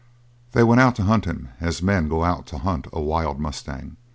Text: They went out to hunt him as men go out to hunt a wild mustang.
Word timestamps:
They 0.53 0.63
went 0.63 0.81
out 0.81 0.95
to 0.95 1.03
hunt 1.03 1.25
him 1.25 1.49
as 1.59 1.83
men 1.83 2.09
go 2.09 2.23
out 2.23 2.47
to 2.47 2.57
hunt 2.57 2.87
a 2.91 2.99
wild 2.99 3.39
mustang. 3.39 3.97